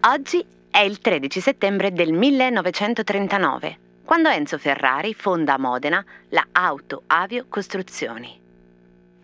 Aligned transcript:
Oggi 0.00 0.44
è 0.70 0.78
il 0.78 1.00
13 1.00 1.40
settembre 1.40 1.92
del 1.92 2.12
1939, 2.12 3.78
quando 4.04 4.28
Enzo 4.28 4.56
Ferrari 4.56 5.12
fonda 5.12 5.54
a 5.54 5.58
Modena 5.58 6.04
la 6.30 6.46
Auto 6.52 7.02
Avio 7.08 7.46
Costruzioni. 7.48 8.40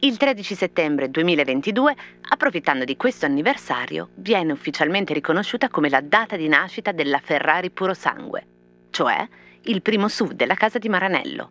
Il 0.00 0.16
13 0.18 0.54
settembre 0.54 1.10
2022, 1.10 1.94
approfittando 2.28 2.84
di 2.84 2.96
questo 2.96 3.24
anniversario, 3.24 4.10
viene 4.16 4.52
ufficialmente 4.52 5.14
riconosciuta 5.14 5.70
come 5.70 5.88
la 5.88 6.02
data 6.02 6.36
di 6.36 6.48
nascita 6.48 6.92
della 6.92 7.20
Ferrari 7.22 7.70
Puro 7.70 7.94
Sangue, 7.94 8.46
cioè 8.90 9.26
il 9.62 9.80
primo 9.80 10.08
SUV 10.08 10.32
della 10.32 10.54
casa 10.54 10.78
di 10.78 10.90
Maranello. 10.90 11.50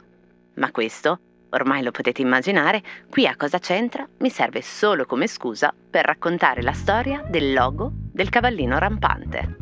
Ma 0.55 0.69
questo, 0.69 1.19
ormai 1.53 1.81
lo 1.83 1.91
potete 1.91 2.21
immaginare, 2.21 2.81
qui 3.09 3.25
a 3.25 3.35
cosa 3.35 3.59
c'entra 3.59 4.07
mi 4.19 4.29
serve 4.29 4.61
solo 4.61 5.05
come 5.05 5.27
scusa 5.27 5.73
per 5.89 6.05
raccontare 6.05 6.61
la 6.61 6.73
storia 6.73 7.23
del 7.27 7.53
logo 7.53 7.91
del 7.93 8.29
cavallino 8.29 8.77
rampante. 8.77 9.57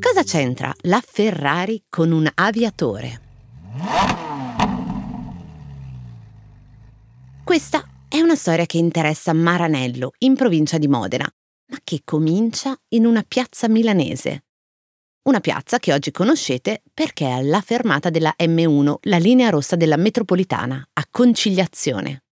Cosa 0.00 0.22
c'entra 0.22 0.72
la 0.82 1.02
Ferrari 1.04 1.86
con 1.88 2.12
un 2.12 2.30
aviatore? 2.32 3.23
Questa 7.54 7.88
è 8.08 8.18
una 8.18 8.34
storia 8.34 8.66
che 8.66 8.78
interessa 8.78 9.32
Maranello, 9.32 10.14
in 10.18 10.34
provincia 10.34 10.76
di 10.76 10.88
Modena, 10.88 11.32
ma 11.70 11.78
che 11.84 12.00
comincia 12.02 12.76
in 12.88 13.06
una 13.06 13.22
piazza 13.22 13.68
milanese. 13.68 14.46
Una 15.28 15.38
piazza 15.38 15.78
che 15.78 15.92
oggi 15.92 16.10
conoscete 16.10 16.82
perché 16.92 17.26
è 17.26 17.30
alla 17.30 17.60
fermata 17.60 18.10
della 18.10 18.34
M1, 18.36 18.96
la 19.02 19.18
linea 19.18 19.50
rossa 19.50 19.76
della 19.76 19.96
metropolitana, 19.96 20.84
a 20.94 21.06
Conciliazione. 21.08 22.24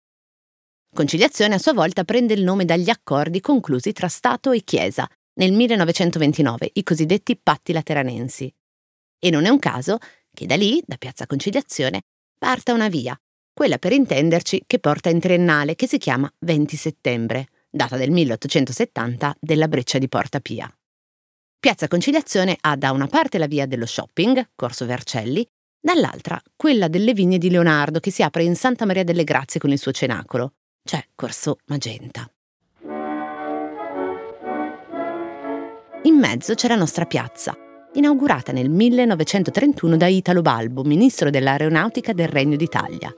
Conciliazione 0.90 1.56
a 1.56 1.58
sua 1.58 1.74
volta 1.74 2.04
prende 2.04 2.32
il 2.32 2.42
nome 2.42 2.64
dagli 2.64 2.88
accordi 2.88 3.42
conclusi 3.42 3.92
tra 3.92 4.08
Stato 4.08 4.52
e 4.52 4.64
Chiesa 4.64 5.06
nel 5.34 5.52
1929, 5.52 6.70
i 6.72 6.82
cosiddetti 6.82 7.36
patti 7.36 7.74
lateranensi. 7.74 8.50
E 9.18 9.28
non 9.28 9.44
è 9.44 9.50
un 9.50 9.58
caso 9.58 9.98
che 10.32 10.46
da 10.46 10.56
lì, 10.56 10.82
da 10.86 10.96
Piazza 10.96 11.26
Conciliazione, 11.26 12.04
parta 12.38 12.72
una 12.72 12.88
via, 12.88 13.14
quella 13.52 13.78
per 13.78 13.92
intenderci 13.92 14.64
che 14.66 14.78
porta 14.78 15.10
in 15.10 15.20
triennale 15.20 15.74
che 15.74 15.86
si 15.86 15.98
chiama 15.98 16.30
20 16.38 16.76
settembre, 16.76 17.48
data 17.70 17.96
del 17.96 18.10
1870 18.10 19.36
della 19.40 19.68
breccia 19.68 19.98
di 19.98 20.08
Porta 20.08 20.40
Pia. 20.40 20.72
Piazza 21.58 21.88
Conciliazione 21.88 22.56
ha 22.58 22.76
da 22.76 22.90
una 22.90 23.06
parte 23.06 23.36
la 23.36 23.46
via 23.46 23.66
dello 23.66 23.84
shopping, 23.84 24.50
Corso 24.54 24.86
Vercelli, 24.86 25.46
dall'altra 25.78 26.40
quella 26.56 26.88
delle 26.88 27.12
vigne 27.12 27.38
di 27.38 27.50
Leonardo 27.50 28.00
che 28.00 28.10
si 28.10 28.22
apre 28.22 28.44
in 28.44 28.54
Santa 28.54 28.86
Maria 28.86 29.04
delle 29.04 29.24
Grazie 29.24 29.60
con 29.60 29.70
il 29.70 29.78
suo 29.78 29.92
cenacolo, 29.92 30.54
cioè 30.82 31.04
Corso 31.14 31.58
Magenta. 31.66 32.30
In 36.04 36.14
mezzo 36.14 36.54
c'è 36.54 36.66
la 36.66 36.76
nostra 36.76 37.04
piazza, 37.04 37.54
inaugurata 37.92 38.52
nel 38.52 38.70
1931 38.70 39.98
da 39.98 40.06
Italo 40.06 40.40
Balbo, 40.40 40.82
ministro 40.82 41.28
dell'aeronautica 41.28 42.14
del 42.14 42.28
Regno 42.28 42.56
d'Italia, 42.56 43.14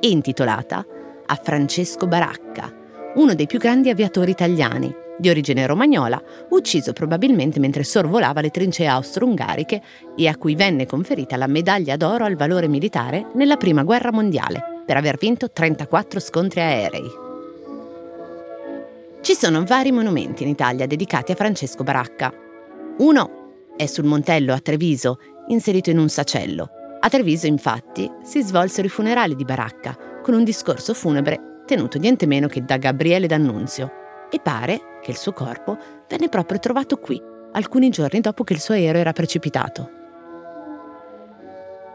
e 0.00 0.08
intitolata 0.08 0.84
a 1.26 1.40
Francesco 1.42 2.06
Baracca, 2.06 2.72
uno 3.16 3.34
dei 3.34 3.46
più 3.46 3.58
grandi 3.58 3.90
aviatori 3.90 4.30
italiani, 4.30 4.94
di 5.18 5.30
origine 5.30 5.66
romagnola, 5.66 6.22
ucciso 6.50 6.92
probabilmente 6.92 7.58
mentre 7.58 7.84
sorvolava 7.84 8.40
le 8.40 8.50
trincee 8.50 8.86
austro-ungariche 8.86 9.82
e 10.14 10.28
a 10.28 10.36
cui 10.36 10.54
venne 10.54 10.86
conferita 10.86 11.36
la 11.36 11.46
medaglia 11.46 11.96
d'oro 11.96 12.24
al 12.24 12.36
valore 12.36 12.68
militare 12.68 13.30
nella 13.34 13.56
Prima 13.56 13.82
Guerra 13.82 14.12
Mondiale 14.12 14.82
per 14.84 14.96
aver 14.96 15.16
vinto 15.16 15.50
34 15.50 16.20
scontri 16.20 16.60
aerei. 16.60 17.24
Ci 19.20 19.34
sono 19.34 19.64
vari 19.64 19.90
monumenti 19.90 20.44
in 20.44 20.50
Italia 20.50 20.86
dedicati 20.86 21.32
a 21.32 21.34
Francesco 21.34 21.82
Baracca. 21.82 22.32
Uno 22.98 23.72
è 23.76 23.86
sul 23.86 24.04
Montello 24.04 24.52
a 24.52 24.60
Treviso, 24.60 25.18
inserito 25.48 25.90
in 25.90 25.98
un 25.98 26.08
sacello. 26.08 26.68
A 27.06 27.08
Treviso, 27.08 27.46
infatti, 27.46 28.10
si 28.24 28.42
svolsero 28.42 28.88
i 28.88 28.90
funerali 28.90 29.36
di 29.36 29.44
Baracca, 29.44 29.96
con 30.24 30.34
un 30.34 30.42
discorso 30.42 30.92
funebre 30.92 31.62
tenuto 31.64 31.98
niente 31.98 32.26
meno 32.26 32.48
che 32.48 32.64
da 32.64 32.78
Gabriele 32.78 33.28
D'Annunzio. 33.28 33.92
E 34.28 34.40
pare 34.40 34.98
che 35.02 35.12
il 35.12 35.16
suo 35.16 35.30
corpo 35.30 35.78
venne 36.08 36.28
proprio 36.28 36.58
trovato 36.58 36.96
qui, 36.96 37.22
alcuni 37.52 37.90
giorni 37.90 38.18
dopo 38.20 38.42
che 38.42 38.54
il 38.54 38.60
suo 38.60 38.74
aereo 38.74 39.00
era 39.00 39.12
precipitato. 39.12 39.88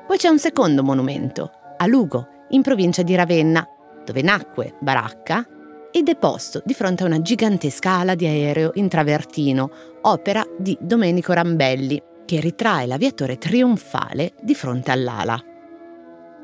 Poi 0.07 0.15
c'è 0.15 0.29
un 0.29 0.39
secondo 0.39 0.81
monumento, 0.81 1.51
a 1.75 1.85
Lugo, 1.87 2.45
in 2.51 2.61
provincia 2.61 3.01
di 3.01 3.13
Ravenna, 3.13 3.67
dove 4.05 4.21
nacque 4.21 4.75
Baracca 4.79 5.45
ed 5.91 6.07
è 6.07 6.15
posto 6.15 6.61
di 6.63 6.73
fronte 6.73 7.03
a 7.03 7.07
una 7.07 7.21
gigantesca 7.21 7.97
ala 7.97 8.15
di 8.15 8.27
aereo 8.27 8.71
in 8.75 8.87
travertino, 8.87 9.71
opera 10.03 10.41
di 10.57 10.77
Domenico 10.79 11.33
Rambelli, 11.33 12.01
che 12.31 12.39
ritrae 12.39 12.85
l'aviatore 12.85 13.37
trionfale 13.37 14.35
di 14.41 14.55
fronte 14.55 14.89
all'ala. 14.89 15.37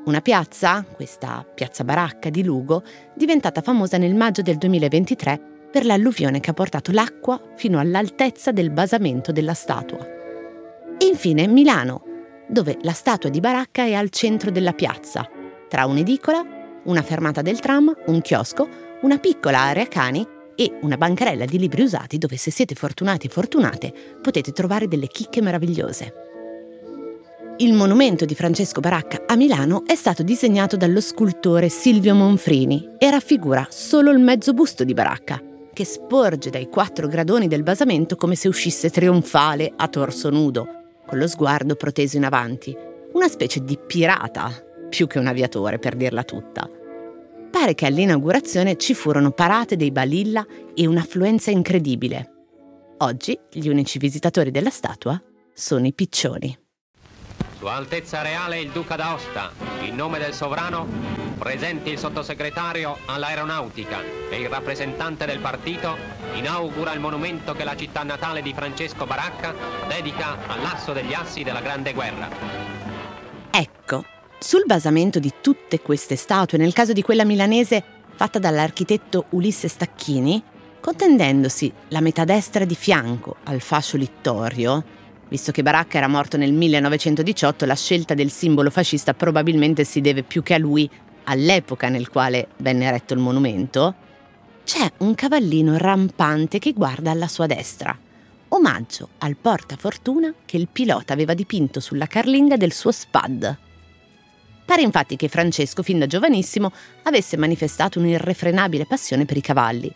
Una 0.03 0.19
piazza, 0.19 0.83
questa 0.83 1.45
piazza 1.55 1.85
Baracca 1.85 2.29
di 2.29 2.43
Lugo, 2.43 2.83
diventata 3.13 3.61
famosa 3.61 3.97
nel 3.97 4.13
maggio 4.13 4.41
del 4.41 4.57
2023 4.57 5.69
per 5.71 5.85
l'alluvione 5.85 6.41
che 6.41 6.49
ha 6.49 6.53
portato 6.53 6.91
l'acqua 6.91 7.41
fino 7.55 7.79
all'altezza 7.79 8.51
del 8.51 8.69
basamento 8.69 9.31
della 9.31 9.53
statua. 9.53 10.05
Infine 11.09 11.47
Milano, 11.47 12.03
dove 12.49 12.77
la 12.81 12.91
statua 12.91 13.29
di 13.29 13.39
Baracca 13.39 13.83
è 13.83 13.93
al 13.93 14.09
centro 14.09 14.51
della 14.51 14.73
piazza, 14.73 15.25
tra 15.69 15.85
un'edicola, 15.85 16.45
una 16.83 17.01
fermata 17.01 17.41
del 17.41 17.61
tram, 17.61 17.95
un 18.07 18.19
chiosco 18.19 18.67
una 18.99 19.19
piccola 19.19 19.59
area 19.59 19.87
cani 19.87 20.27
e 20.59 20.79
una 20.81 20.97
bancarella 20.97 21.45
di 21.45 21.59
libri 21.59 21.83
usati 21.83 22.17
dove 22.17 22.35
se 22.35 22.49
siete 22.49 22.73
fortunati 22.73 23.27
e 23.27 23.29
fortunate 23.29 23.93
potete 24.21 24.51
trovare 24.51 24.87
delle 24.87 25.07
chicche 25.07 25.39
meravigliose. 25.39 26.25
Il 27.59 27.73
monumento 27.73 28.25
di 28.25 28.35
Francesco 28.35 28.79
Baracca 28.79 29.23
a 29.27 29.35
Milano 29.35 29.83
è 29.85 29.95
stato 29.95 30.23
disegnato 30.23 30.75
dallo 30.75 30.99
scultore 30.99 31.69
Silvio 31.69 32.15
Monfrini 32.15 32.95
e 32.97 33.09
raffigura 33.09 33.67
solo 33.69 34.11
il 34.11 34.19
mezzo 34.19 34.53
busto 34.53 34.83
di 34.83 34.93
Baracca, 34.93 35.41
che 35.73 35.85
sporge 35.85 36.49
dai 36.49 36.69
quattro 36.69 37.07
gradoni 37.07 37.47
del 37.47 37.63
basamento 37.63 38.15
come 38.15 38.35
se 38.35 38.47
uscisse 38.47 38.89
trionfale 38.89 39.71
a 39.75 39.87
torso 39.87 40.29
nudo, 40.29 40.67
con 41.05 41.19
lo 41.19 41.27
sguardo 41.27 41.75
proteso 41.75 42.17
in 42.17 42.25
avanti, 42.25 42.75
una 43.13 43.27
specie 43.27 43.63
di 43.63 43.77
pirata, 43.77 44.51
più 44.89 45.05
che 45.05 45.19
un 45.19 45.27
aviatore 45.27 45.79
per 45.79 45.95
dirla 45.95 46.23
tutta 46.23 46.76
pare 47.47 47.73
che 47.73 47.85
all'inaugurazione 47.85 48.77
ci 48.77 48.93
furono 48.93 49.31
parate 49.31 49.75
dei 49.75 49.91
balilla 49.91 50.45
e 50.73 50.85
un'affluenza 50.85 51.51
incredibile. 51.51 52.31
Oggi 52.99 53.37
gli 53.51 53.67
unici 53.67 53.97
visitatori 53.97 54.51
della 54.51 54.69
statua 54.69 55.21
sono 55.53 55.85
i 55.85 55.93
piccioni. 55.93 56.57
Sua 57.57 57.73
Altezza 57.73 58.21
Reale 58.21 58.59
il 58.59 58.69
Duca 58.69 58.95
d'Aosta, 58.95 59.51
in 59.81 59.95
nome 59.95 60.19
del 60.19 60.33
sovrano, 60.33 60.87
presenti 61.37 61.89
il 61.89 61.97
sottosegretario 61.97 62.97
all'aeronautica 63.05 64.01
e 64.29 64.39
il 64.39 64.49
rappresentante 64.49 65.25
del 65.25 65.39
partito, 65.39 65.97
inaugura 66.35 66.93
il 66.93 66.99
monumento 66.99 67.53
che 67.53 67.63
la 67.63 67.75
città 67.75 68.03
natale 68.03 68.41
di 68.41 68.53
Francesco 68.53 69.05
Baracca 69.05 69.55
dedica 69.87 70.37
all'asso 70.47 70.93
degli 70.93 71.13
assi 71.13 71.43
della 71.43 71.61
Grande 71.61 71.93
Guerra. 71.93 72.29
Ecco, 73.49 74.03
sul 74.39 74.63
basamento 74.65 75.19
di 75.19 75.33
tutte 75.41 75.81
queste 75.81 76.15
statue, 76.15 76.57
nel 76.57 76.73
caso 76.73 76.93
di 76.93 77.01
quella 77.01 77.25
milanese 77.25 77.83
fatta 78.13 78.39
dall'architetto 78.39 79.25
Ulisse 79.29 79.67
Stacchini, 79.67 80.41
contendendosi 80.79 81.71
la 81.89 82.01
metà 82.01 82.23
destra 82.23 82.65
di 82.65 82.75
fianco 82.75 83.37
al 83.43 83.61
fascio 83.61 83.97
littorio, 83.97 84.83
visto 85.27 85.51
che 85.51 85.63
Baracca 85.63 85.97
era 85.97 86.07
morto 86.07 86.37
nel 86.37 86.53
1918, 86.53 87.65
la 87.65 87.75
scelta 87.75 88.13
del 88.13 88.31
simbolo 88.31 88.69
fascista 88.69 89.13
probabilmente 89.13 89.83
si 89.83 90.01
deve 90.01 90.23
più 90.23 90.43
che 90.43 90.53
a 90.53 90.57
lui, 90.57 90.89
all'epoca 91.25 91.89
nel 91.89 92.09
quale 92.09 92.49
venne 92.57 92.85
eretto 92.85 93.13
il 93.13 93.19
monumento, 93.19 93.95
c'è 94.63 94.91
un 94.97 95.15
cavallino 95.15 95.77
rampante 95.77 96.59
che 96.59 96.73
guarda 96.73 97.11
alla 97.11 97.27
sua 97.27 97.45
destra, 97.45 97.97
omaggio 98.49 99.09
al 99.19 99.35
portafortuna 99.35 100.33
che 100.45 100.57
il 100.57 100.67
pilota 100.71 101.13
aveva 101.13 101.33
dipinto 101.33 101.79
sulla 101.79 102.07
carlinga 102.07 102.55
del 102.57 102.73
suo 102.73 102.91
SPAD. 102.91 103.57
Pare 104.67 104.81
infatti 104.81 105.15
che 105.15 105.29
Francesco, 105.29 105.81
fin 105.81 105.97
da 105.97 106.07
giovanissimo, 106.07 106.73
avesse 107.03 107.37
manifestato 107.37 107.99
un'irrefrenabile 107.99 108.85
passione 108.85 109.23
per 109.23 109.37
i 109.37 109.41
cavalli. 109.41 109.89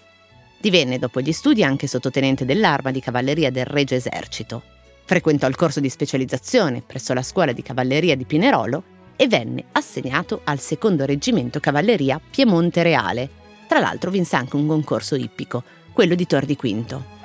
Divenne 0.57 0.97
dopo 0.97 1.19
gli 1.19 1.33
studi 1.33 1.61
anche 1.61 1.87
sottotenente 1.87 2.45
dell'arma 2.45 2.89
di 2.89 3.01
cavalleria 3.01 3.51
del 3.51 3.65
Regio 3.65 3.95
Esercito. 3.95 4.63
Frequentò 5.03 5.45
il 5.47 5.57
corso 5.57 5.81
di 5.81 5.89
specializzazione 5.89 6.81
presso 6.87 7.13
la 7.13 7.21
scuola 7.21 7.51
di 7.51 7.61
cavalleria 7.61 8.15
di 8.15 8.23
Pinerolo 8.23 8.83
e 9.17 9.27
venne 9.27 9.65
assegnato 9.73 10.39
al 10.45 10.61
secondo 10.61 11.03
reggimento 11.03 11.59
cavalleria 11.59 12.21
Piemonte 12.31 12.81
Reale. 12.81 13.29
Tra 13.67 13.79
l'altro 13.79 14.09
vinse 14.09 14.37
anche 14.37 14.55
un 14.55 14.67
concorso 14.67 15.15
ippico, 15.15 15.63
quello 15.91 16.15
di 16.15 16.25
Tor 16.25 16.45
di 16.45 16.55
Quinto. 16.55 17.19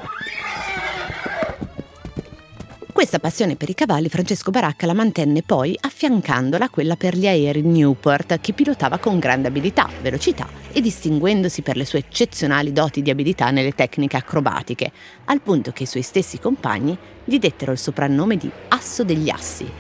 Questa 2.97 3.19
passione 3.19 3.57
per 3.57 3.69
i 3.69 3.75
cavalli 3.75 4.09
Francesco 4.09 4.51
Baracca 4.51 4.87
la 4.87 4.95
mantenne 4.95 5.43
poi 5.43 5.77
affiancandola 5.79 6.65
a 6.65 6.71
quella 6.71 6.97
per 6.97 7.15
gli 7.15 7.27
aerei 7.27 7.61
Newport 7.61 8.41
che 8.41 8.55
pilotava 8.55 8.97
con 8.97 9.19
grande 9.19 9.49
abilità, 9.49 9.87
velocità 10.01 10.49
e 10.73 10.81
distinguendosi 10.81 11.61
per 11.61 11.77
le 11.77 11.85
sue 11.85 11.99
eccezionali 11.99 12.73
doti 12.73 13.03
di 13.03 13.11
abilità 13.11 13.51
nelle 13.51 13.73
tecniche 13.73 14.17
acrobatiche, 14.17 14.91
al 15.27 15.43
punto 15.43 15.73
che 15.73 15.83
i 15.83 15.87
suoi 15.87 16.01
stessi 16.01 16.39
compagni 16.39 16.97
gli 17.23 17.39
dettero 17.39 17.71
il 17.71 17.77
soprannome 17.77 18.39
di 18.39 18.51
Asso 18.69 19.05
degli 19.05 19.29
Assi. 19.29 19.71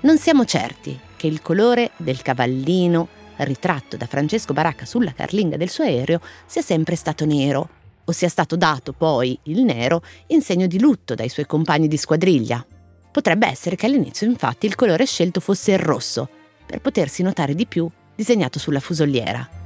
Non 0.00 0.16
siamo 0.16 0.46
certi 0.46 0.98
che 1.16 1.26
il 1.26 1.42
colore 1.42 1.90
del 1.98 2.22
cavallino 2.22 3.08
ritratto 3.36 3.98
da 3.98 4.06
Francesco 4.06 4.54
Baracca 4.54 4.86
sulla 4.86 5.12
carlinga 5.12 5.58
del 5.58 5.68
suo 5.68 5.84
aereo 5.84 6.20
sia 6.46 6.62
sempre 6.62 6.96
stato 6.96 7.26
nero, 7.26 7.68
o 8.04 8.12
sia 8.12 8.28
stato 8.28 8.56
dato 8.56 8.92
poi 8.92 9.38
il 9.44 9.62
nero 9.62 10.02
in 10.28 10.42
segno 10.42 10.66
di 10.66 10.80
lutto 10.80 11.14
dai 11.14 11.28
suoi 11.28 11.46
compagni 11.46 11.88
di 11.88 11.96
squadriglia. 11.96 12.64
Potrebbe 13.10 13.46
essere 13.46 13.76
che 13.76 13.86
all'inizio 13.86 14.26
infatti 14.26 14.66
il 14.66 14.74
colore 14.74 15.06
scelto 15.06 15.40
fosse 15.40 15.72
il 15.72 15.78
rosso, 15.78 16.28
per 16.66 16.80
potersi 16.80 17.22
notare 17.22 17.54
di 17.54 17.66
più 17.66 17.88
disegnato 18.14 18.58
sulla 18.58 18.80
fusoliera. 18.80 19.62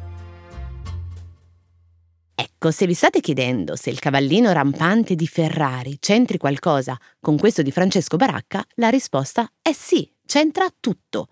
Ecco, 2.34 2.70
se 2.70 2.86
vi 2.86 2.94
state 2.94 3.20
chiedendo 3.20 3.74
se 3.74 3.90
il 3.90 3.98
cavallino 3.98 4.52
rampante 4.52 5.14
di 5.14 5.26
Ferrari 5.26 5.98
c'entri 5.98 6.38
qualcosa 6.38 6.96
con 7.20 7.36
questo 7.36 7.62
di 7.62 7.72
Francesco 7.72 8.16
Baracca, 8.16 8.64
la 8.74 8.88
risposta 8.88 9.50
è 9.60 9.72
sì, 9.72 10.08
c'entra 10.24 10.66
tutto. 10.78 11.28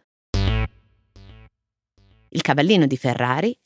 Il 2.28 2.42
cavallino 2.42 2.86
di 2.86 2.96
Ferrari 2.96 3.56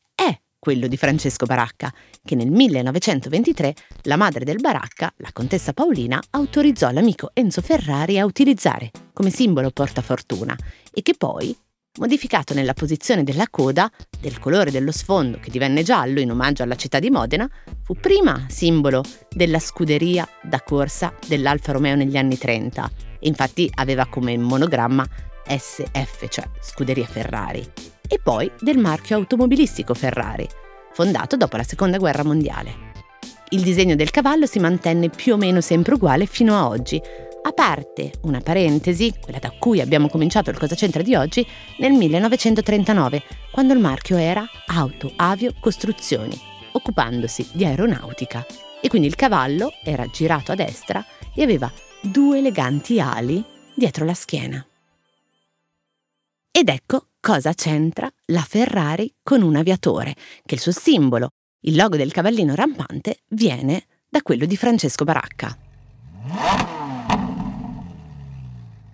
quello 0.61 0.87
di 0.87 0.97
Francesco 0.97 1.47
Baracca, 1.47 1.93
che 2.23 2.37
nel 2.37 2.51
1923 2.51 3.75
la 4.03 4.17
madre 4.17 4.45
del 4.45 4.61
Baracca, 4.61 5.13
la 5.17 5.31
contessa 5.33 5.73
Paolina, 5.73 6.23
autorizzò 6.31 6.91
l'amico 6.91 7.31
Enzo 7.33 7.63
Ferrari 7.63 8.19
a 8.19 8.27
utilizzare 8.27 8.91
come 9.13 9.31
simbolo 9.31 9.71
portafortuna 9.71 10.57
e 10.93 11.03
che 11.03 11.15
poi, 11.17 11.57
modificato 11.99 12.53
nella 12.55 12.75
posizione 12.75 13.25
della 13.25 13.49
coda, 13.49 13.91
del 14.21 14.39
colore 14.39 14.71
dello 14.71 14.93
sfondo 14.93 15.39
che 15.41 15.51
divenne 15.51 15.83
giallo 15.83 16.21
in 16.21 16.31
omaggio 16.31 16.63
alla 16.63 16.77
città 16.77 17.01
di 17.01 17.11
Modena, 17.11 17.49
fu 17.83 17.95
prima 17.95 18.45
simbolo 18.49 19.03
della 19.31 19.59
scuderia 19.59 20.29
da 20.43 20.61
corsa 20.61 21.15
dell'Alfa 21.27 21.73
Romeo 21.73 21.97
negli 21.97 22.19
anni 22.19 22.37
30 22.37 22.91
e 23.19 23.29
infatti 23.29 23.71
aveva 23.77 24.07
come 24.07 24.37
monogramma 24.37 25.09
SF, 25.47 26.29
cioè 26.29 26.49
Scuderia 26.61 27.07
Ferrari 27.07 27.90
e 28.13 28.19
poi 28.21 28.51
del 28.59 28.77
marchio 28.77 29.17
automobilistico 29.17 29.95
Ferrari, 29.95 30.49
fondato 30.93 31.37
dopo 31.37 31.57
la 31.57 31.63
Seconda 31.63 31.97
Guerra 31.97 32.25
Mondiale. 32.25 32.89
Il 33.51 33.63
disegno 33.63 33.95
del 33.95 34.11
cavallo 34.11 34.47
si 34.47 34.59
mantenne 34.59 35.11
più 35.11 35.35
o 35.35 35.37
meno 35.37 35.61
sempre 35.61 35.95
uguale 35.95 36.27
fino 36.27 36.57
a 36.57 36.67
oggi, 36.67 37.01
a 37.43 37.53
parte 37.53 38.13
una 38.23 38.41
parentesi, 38.41 39.15
quella 39.21 39.39
da 39.39 39.53
cui 39.57 39.81
abbiamo 39.81 40.09
cominciato 40.09 40.51
il 40.51 40.59
Cosa 40.59 40.75
c'entra 40.75 41.03
di 41.03 41.15
oggi, 41.15 41.47
nel 41.79 41.93
1939, 41.93 43.23
quando 43.53 43.73
il 43.73 43.79
marchio 43.79 44.17
era 44.17 44.45
Auto 44.67 45.13
Avio 45.17 45.55
Costruzioni, 45.61 46.39
occupandosi 46.73 47.49
di 47.53 47.65
aeronautica. 47.65 48.45
E 48.83 48.89
quindi 48.89 49.09
il 49.09 49.15
cavallo 49.15 49.71
era 49.85 50.07
girato 50.07 50.53
a 50.53 50.57
destra 50.57 51.05
e 51.35 51.43
aveva 51.43 51.71
due 52.03 52.39
eleganti 52.39 53.01
ali 53.01 53.43
dietro 53.75 54.05
la 54.05 54.15
schiena. 54.15 54.65
Ed 56.53 56.69
ecco 56.69 57.09
cosa 57.21 57.55
c'entra 57.55 58.11
la 58.27 58.43
Ferrari 58.43 59.15
con 59.23 59.43
un 59.43 59.57
aviatore, 59.57 60.15
che 60.45 60.57
il 60.57 60.61
suo 60.61 60.73
simbolo, 60.73 61.29
il 61.61 61.77
logo 61.77 61.97
del 61.97 62.13
cavallino 62.13 62.55
rampante, 62.55 63.21
viene 63.29 63.85
da 64.09 64.21
quello 64.23 64.47
di 64.47 64.57
Francesco 64.57 65.05
Baracca. 65.05 65.57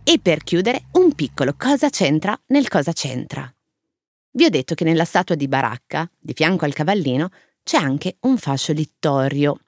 E 0.05 0.19
per 0.21 0.45
chiudere, 0.45 0.85
un 0.93 1.15
piccolo 1.15 1.55
cosa 1.57 1.89
c'entra 1.89 2.39
nel 2.49 2.69
cosa 2.69 2.93
c'entra. 2.93 3.51
Vi 4.33 4.45
ho 4.45 4.51
detto 4.51 4.75
che 4.75 4.85
nella 4.85 5.07
statua 5.07 5.35
di 5.35 5.49
Baracca, 5.49 6.09
di 6.19 6.35
fianco 6.35 6.67
al 6.67 6.75
cavallino, 6.75 7.31
c'è 7.63 7.79
anche 7.79 8.19
un 8.21 8.37
fascio 8.37 8.73
littorio. 8.73 9.59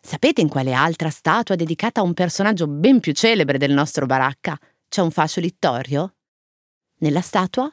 Sapete 0.00 0.40
in 0.40 0.48
quale 0.48 0.72
altra 0.72 1.08
statua 1.08 1.54
dedicata 1.54 2.00
a 2.00 2.04
un 2.04 2.14
personaggio 2.14 2.66
ben 2.66 3.00
più 3.00 3.12
celebre 3.12 3.58
del 3.58 3.72
nostro 3.72 4.06
Baracca 4.06 4.58
c'è 4.88 5.02
un 5.02 5.10
fascio 5.10 5.40
littorio? 5.40 6.14
Nella 7.00 7.20
statua 7.20 7.70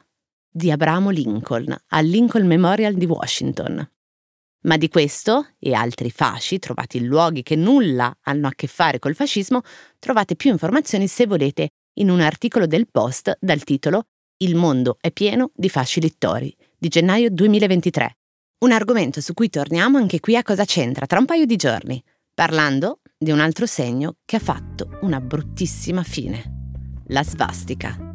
di 0.47 0.69
Abramo 0.69 1.09
Lincoln 1.09 1.75
al 1.87 2.05
Lincoln 2.05 2.45
Memorial 2.45 2.93
di 2.93 3.05
Washington. 3.05 3.89
Ma 4.65 4.77
di 4.77 4.87
questo 4.87 5.47
e 5.57 5.73
altri 5.73 6.11
fasci 6.11 6.59
trovati 6.59 6.97
in 6.97 7.07
luoghi 7.07 7.41
che 7.41 7.55
nulla 7.55 8.15
hanno 8.21 8.47
a 8.47 8.53
che 8.55 8.67
fare 8.67 8.99
col 8.99 9.15
fascismo, 9.15 9.61
trovate 9.97 10.35
più 10.35 10.51
informazioni 10.51 11.07
se 11.07 11.25
volete 11.25 11.69
in 11.93 12.11
un 12.11 12.21
articolo 12.21 12.67
del 12.67 12.87
Post 12.87 13.35
dal 13.39 13.63
titolo 13.63 14.03
Il 14.37 14.55
mondo 14.55 14.97
è 15.01 15.11
pieno 15.11 15.49
di 15.55 15.69
fasci 15.69 15.99
littori 15.99 16.55
di 16.77 16.87
gennaio 16.87 17.31
2023. 17.31 18.17
Un 18.59 18.71
argomento 18.71 19.21
su 19.21 19.33
cui 19.33 19.49
torniamo 19.49 19.97
anche 19.97 20.19
qui 20.19 20.35
a 20.35 20.43
cosa 20.43 20.65
c'entra 20.65 21.07
tra 21.07 21.17
un 21.17 21.25
paio 21.25 21.47
di 21.47 21.55
giorni, 21.55 22.01
parlando 22.31 22.99
di 23.17 23.31
un 23.31 23.39
altro 23.39 23.65
segno 23.65 24.17
che 24.23 24.35
ha 24.35 24.39
fatto 24.39 24.99
una 25.01 25.19
bruttissima 25.19 26.03
fine, 26.03 27.01
la 27.07 27.23
svastica. 27.23 28.14